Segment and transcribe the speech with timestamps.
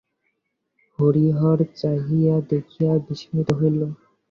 [0.99, 3.79] হরিহর চাহিয়া দেখিয়া বিস্মিত হইল।